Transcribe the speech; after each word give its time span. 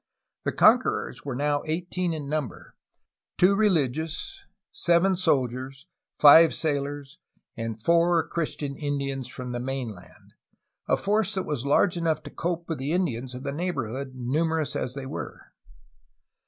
The 0.45 0.51
conquerors 0.51 1.23
were 1.25 1.35
now 1.35 1.61
eighteen 1.67 2.11
in 2.11 2.27
number,— 2.27 2.75
two 3.37 3.55
religious, 3.55 4.41
seven 4.71 5.15
soldiers, 5.15 5.85
five 6.17 6.55
sailors, 6.55 7.19
and 7.55 7.79
four 7.79 8.27
Christian 8.27 8.75
Indians 8.75 9.27
from 9.27 9.51
the 9.51 9.59
mainland,— 9.59 10.33
a 10.87 10.97
force 10.97 11.35
that 11.35 11.45
was 11.45 11.67
large 11.67 11.97
enough 11.97 12.23
to 12.23 12.31
cope 12.31 12.67
with 12.67 12.79
the 12.79 12.93
Indians 12.93 13.35
of 13.35 13.43
the 13.43 13.51
neighborhood, 13.51 14.13
numerous 14.15 14.75
as 14.75 14.95
they 14.95 15.05
were. 15.05 15.51